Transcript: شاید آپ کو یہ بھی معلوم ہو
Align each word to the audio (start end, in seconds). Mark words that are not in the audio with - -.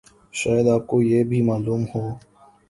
شاید 0.33 0.67
آپ 0.67 0.87
کو 0.87 1.01
یہ 1.01 1.23
بھی 1.23 1.41
معلوم 1.41 1.83
ہو 1.95 2.03